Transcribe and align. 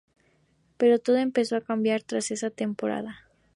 Pero 0.77 0.97
todo 0.97 1.17
empezó 1.17 1.55
a 1.55 1.61
cambiar 1.61 2.01
tras 2.01 2.31
esa 2.31 2.49
temporada. 2.49 3.29